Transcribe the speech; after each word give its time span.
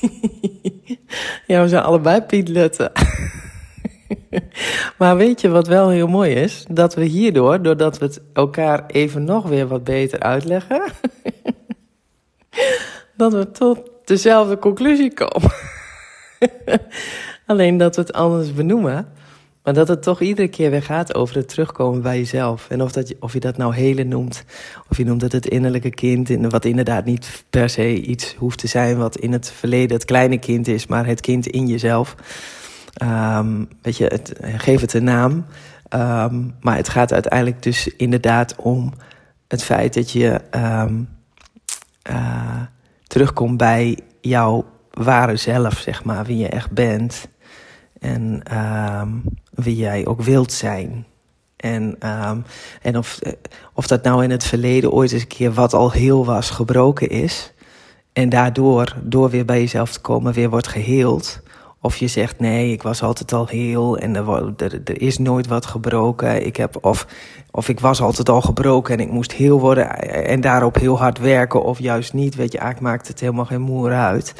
ja, 1.46 1.62
we 1.62 1.68
zijn 1.68 1.82
allebei 1.82 2.20
Pietletten. 2.20 2.92
maar 4.98 5.16
weet 5.16 5.40
je 5.40 5.48
wat 5.48 5.66
wel 5.66 5.88
heel 5.88 6.06
mooi 6.06 6.34
is? 6.34 6.64
Dat 6.70 6.94
we 6.94 7.04
hierdoor, 7.04 7.62
doordat 7.62 7.98
we 7.98 8.04
het 8.04 8.20
elkaar 8.32 8.86
even 8.86 9.24
nog 9.24 9.48
weer 9.48 9.66
wat 9.66 9.84
beter 9.84 10.20
uitleggen, 10.20 10.82
dat 13.16 13.32
we 13.32 13.50
tot 13.50 13.90
dezelfde 14.04 14.58
conclusie 14.58 15.14
komen. 15.14 15.52
Alleen 17.46 17.76
dat 17.76 17.96
we 17.96 18.00
het 18.00 18.12
anders 18.12 18.54
benoemen. 18.54 19.12
Maar 19.68 19.76
dat 19.76 19.88
het 19.88 20.02
toch 20.02 20.20
iedere 20.20 20.48
keer 20.48 20.70
weer 20.70 20.82
gaat 20.82 21.14
over 21.14 21.36
het 21.36 21.48
terugkomen 21.48 22.02
bij 22.02 22.16
jezelf. 22.16 22.70
En 22.70 22.82
of, 22.82 22.92
dat 22.92 23.08
je, 23.08 23.16
of 23.20 23.32
je 23.32 23.40
dat 23.40 23.56
nou 23.56 23.74
hele 23.74 24.04
noemt, 24.04 24.44
of 24.88 24.96
je 24.96 25.04
noemt 25.04 25.22
het 25.22 25.32
het 25.32 25.46
innerlijke 25.46 25.90
kind, 25.90 26.28
wat 26.40 26.64
inderdaad 26.64 27.04
niet 27.04 27.44
per 27.50 27.68
se 27.70 28.00
iets 28.00 28.34
hoeft 28.38 28.58
te 28.58 28.66
zijn 28.66 28.96
wat 28.96 29.16
in 29.16 29.32
het 29.32 29.50
verleden 29.50 29.96
het 29.96 30.04
kleine 30.04 30.38
kind 30.38 30.68
is, 30.68 30.86
maar 30.86 31.06
het 31.06 31.20
kind 31.20 31.46
in 31.46 31.66
jezelf. 31.66 32.14
Um, 33.02 33.68
weet 33.82 33.96
je, 33.96 34.04
het, 34.04 34.32
geef 34.42 34.80
het 34.80 34.94
een 34.94 35.04
naam. 35.04 35.44
Um, 35.94 36.54
maar 36.60 36.76
het 36.76 36.88
gaat 36.88 37.12
uiteindelijk 37.12 37.62
dus 37.62 37.88
inderdaad 37.96 38.56
om 38.56 38.92
het 39.48 39.64
feit 39.64 39.94
dat 39.94 40.10
je 40.10 40.40
um, 40.50 41.08
uh, 42.10 42.62
terugkomt 43.06 43.56
bij 43.56 43.98
jouw 44.20 44.64
ware 44.90 45.36
zelf, 45.36 45.78
zeg 45.78 46.04
maar, 46.04 46.24
wie 46.24 46.38
je 46.38 46.48
echt 46.48 46.70
bent. 46.70 47.28
En 48.00 48.42
um, 49.00 49.22
wie 49.54 49.76
jij 49.76 50.06
ook 50.06 50.22
wilt 50.22 50.52
zijn. 50.52 51.06
En, 51.56 51.96
um, 52.28 52.44
en 52.82 52.98
of, 52.98 53.18
of 53.72 53.86
dat 53.86 54.02
nou 54.02 54.22
in 54.24 54.30
het 54.30 54.44
verleden 54.44 54.92
ooit 54.92 55.12
eens 55.12 55.22
een 55.22 55.28
keer 55.28 55.52
wat 55.52 55.74
al 55.74 55.92
heel 55.92 56.24
was 56.24 56.50
gebroken 56.50 57.08
is. 57.08 57.52
En 58.12 58.28
daardoor, 58.28 58.96
door 59.02 59.30
weer 59.30 59.44
bij 59.44 59.60
jezelf 59.60 59.92
te 59.92 60.00
komen, 60.00 60.32
weer 60.32 60.50
wordt 60.50 60.68
geheeld. 60.68 61.40
Of 61.80 61.96
je 61.96 62.06
zegt 62.06 62.38
nee, 62.38 62.72
ik 62.72 62.82
was 62.82 63.02
altijd 63.02 63.32
al 63.32 63.46
heel 63.46 63.98
en 63.98 64.16
er, 64.16 64.52
er, 64.56 64.80
er, 64.84 65.00
is 65.00 65.18
nooit 65.18 65.46
wat 65.46 65.66
gebroken. 65.66 66.46
Ik 66.46 66.56
heb, 66.56 66.84
of, 66.84 67.06
of 67.50 67.68
ik 67.68 67.80
was 67.80 68.00
altijd 68.00 68.28
al 68.28 68.40
gebroken 68.40 68.94
en 68.94 69.00
ik 69.00 69.10
moest 69.10 69.32
heel 69.32 69.60
worden 69.60 69.88
en 70.24 70.40
daarop 70.40 70.74
heel 70.74 70.98
hard 70.98 71.18
werken. 71.18 71.62
Of 71.62 71.78
juist 71.78 72.12
niet, 72.12 72.34
weet 72.34 72.52
je, 72.52 72.58
eigenlijk 72.58 72.92
maakt 72.92 73.08
het 73.08 73.20
helemaal 73.20 73.44
geen 73.44 73.60
moer 73.60 73.92
uit. 73.92 74.34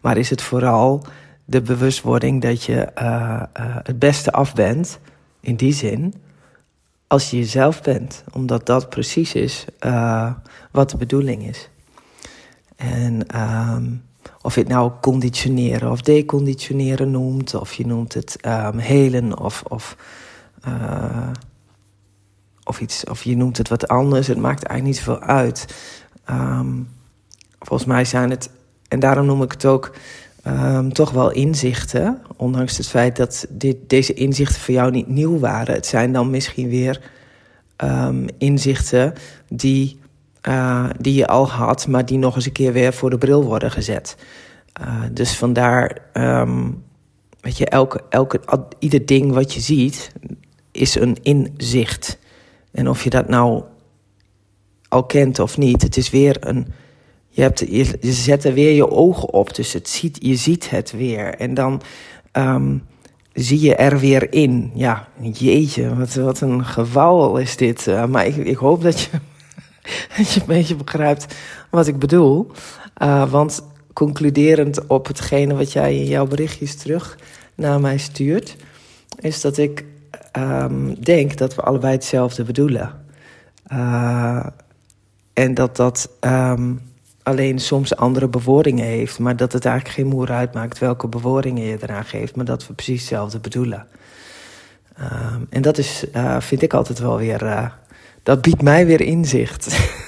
Maar 0.00 0.16
is 0.16 0.30
het 0.30 0.42
vooral 0.42 1.04
de 1.50 1.60
bewustwording 1.62 2.42
dat 2.42 2.62
je 2.62 2.88
uh, 2.98 3.42
uh, 3.60 3.76
het 3.82 3.98
beste 3.98 4.32
af 4.32 4.54
bent, 4.54 4.98
in 5.40 5.56
die 5.56 5.72
zin, 5.72 6.14
als 7.06 7.30
je 7.30 7.36
jezelf 7.36 7.82
bent. 7.82 8.24
Omdat 8.32 8.66
dat 8.66 8.88
precies 8.88 9.34
is 9.34 9.64
uh, 9.86 10.32
wat 10.70 10.90
de 10.90 10.96
bedoeling 10.96 11.48
is. 11.48 11.68
En 12.76 13.40
um, 13.40 14.02
of 14.42 14.54
je 14.54 14.60
het 14.60 14.68
nou 14.68 14.92
conditioneren 15.00 15.90
of 15.90 16.00
deconditioneren 16.00 17.10
noemt, 17.10 17.54
of 17.54 17.72
je 17.72 17.86
noemt 17.86 18.14
het 18.14 18.36
um, 18.46 18.78
helen 18.78 19.38
of, 19.38 19.62
of, 19.68 19.96
of, 22.64 22.80
iets, 22.80 23.04
of 23.04 23.22
je 23.22 23.36
noemt 23.36 23.56
het 23.56 23.68
wat 23.68 23.88
anders, 23.88 24.26
het 24.26 24.38
maakt 24.38 24.62
eigenlijk 24.62 24.96
niet 24.96 25.06
zoveel 25.06 25.28
uit. 25.28 25.74
Um, 26.30 26.88
volgens 27.58 27.88
mij 27.88 28.04
zijn 28.04 28.30
het, 28.30 28.50
en 28.88 29.00
daarom 29.00 29.26
noem 29.26 29.42
ik 29.42 29.52
het 29.52 29.64
ook 29.64 29.92
um, 30.46 30.92
toch 30.92 31.10
wel 31.10 31.30
inzichten. 31.30 32.22
Ondanks 32.36 32.76
het 32.76 32.88
feit 32.88 33.16
dat 33.16 33.46
dit, 33.48 33.76
deze 33.86 34.14
inzichten 34.14 34.60
voor 34.60 34.74
jou 34.74 34.90
niet 34.90 35.08
nieuw 35.08 35.38
waren. 35.38 35.74
Het 35.74 35.86
zijn 35.86 36.12
dan 36.12 36.30
misschien 36.30 36.68
weer 36.68 37.00
um, 37.76 38.26
inzichten 38.38 39.12
die, 39.48 39.98
uh, 40.48 40.90
die 40.98 41.14
je 41.14 41.26
al 41.26 41.48
had, 41.48 41.86
maar 41.86 42.06
die 42.06 42.18
nog 42.18 42.34
eens 42.34 42.46
een 42.46 42.52
keer 42.52 42.72
weer 42.72 42.92
voor 42.92 43.10
de 43.10 43.18
bril 43.18 43.44
worden 43.44 43.70
gezet. 43.70 44.16
Uh, 44.80 45.02
dus 45.12 45.36
vandaar, 45.36 45.98
um, 46.12 46.84
weet 47.40 47.58
je, 47.58 47.66
elke, 47.66 48.00
elke, 48.08 48.40
ieder 48.78 49.06
ding 49.06 49.32
wat 49.32 49.54
je 49.54 49.60
ziet 49.60 50.12
is 50.72 50.94
een 50.94 51.16
inzicht. 51.22 52.18
En 52.72 52.88
of 52.88 53.04
je 53.04 53.10
dat 53.10 53.28
nou 53.28 53.62
al 54.88 55.04
kent 55.04 55.38
of 55.38 55.58
niet, 55.58 55.82
het 55.82 55.96
is 55.96 56.10
weer 56.10 56.36
een 56.40 56.66
je, 57.30 57.42
hebt, 57.42 57.58
je, 57.58 58.12
zet 58.12 58.44
er 58.44 58.54
weer 58.54 58.72
je 58.72 58.90
ogen 58.90 59.32
op, 59.32 59.54
dus 59.54 59.72
het 59.72 59.88
ziet, 59.88 60.18
je 60.20 60.36
ziet 60.36 60.70
het 60.70 60.90
weer. 60.90 61.34
En 61.34 61.54
dan 61.54 61.82
um, 62.32 62.86
zie 63.32 63.60
je 63.60 63.74
er 63.74 63.98
weer 63.98 64.32
in. 64.32 64.70
Ja, 64.74 65.08
jeetje, 65.32 65.96
wat, 65.96 66.14
wat 66.14 66.40
een 66.40 66.64
gewauwel 66.64 67.36
is 67.36 67.56
dit. 67.56 67.86
Uh, 67.86 68.06
maar 68.06 68.26
ik, 68.26 68.36
ik 68.36 68.56
hoop 68.56 68.82
dat 68.82 69.00
je, 69.00 69.10
dat 70.16 70.32
je 70.32 70.40
een 70.40 70.46
beetje 70.46 70.76
begrijpt 70.76 71.34
wat 71.70 71.86
ik 71.86 71.98
bedoel. 71.98 72.50
Uh, 73.02 73.30
want 73.30 73.62
concluderend 73.92 74.86
op 74.86 75.06
hetgene 75.06 75.54
wat 75.54 75.72
jij 75.72 75.96
in 75.96 76.06
jouw 76.06 76.26
berichtjes 76.26 76.76
terug 76.76 77.18
naar 77.54 77.80
mij 77.80 77.98
stuurt... 77.98 78.56
is 79.18 79.40
dat 79.40 79.58
ik 79.58 79.84
um, 80.38 81.02
denk 81.02 81.36
dat 81.36 81.54
we 81.54 81.62
allebei 81.62 81.92
hetzelfde 81.92 82.44
bedoelen. 82.44 83.04
Uh, 83.72 84.46
en 85.32 85.54
dat 85.54 85.76
dat... 85.76 86.10
Um, 86.20 86.89
alleen 87.30 87.58
soms 87.58 87.96
andere 87.96 88.28
bewoordingen 88.28 88.84
heeft. 88.84 89.18
Maar 89.18 89.36
dat 89.36 89.52
het 89.52 89.64
eigenlijk 89.64 89.94
geen 89.94 90.06
moer 90.06 90.30
uitmaakt 90.30 90.78
welke 90.78 91.08
bewoordingen 91.08 91.64
je 91.64 91.76
eraan 91.80 92.04
geeft. 92.04 92.36
Maar 92.36 92.44
dat 92.44 92.66
we 92.66 92.72
precies 92.72 93.00
hetzelfde 93.00 93.38
bedoelen. 93.38 93.86
Um, 95.00 95.46
en 95.50 95.62
dat 95.62 95.78
is, 95.78 96.04
uh, 96.16 96.40
vind 96.40 96.62
ik 96.62 96.74
altijd 96.74 96.98
wel 96.98 97.16
weer. 97.16 97.42
Uh, 97.42 97.66
dat 98.22 98.42
biedt 98.42 98.62
mij 98.62 98.86
weer 98.86 99.00
inzicht. 99.00 99.68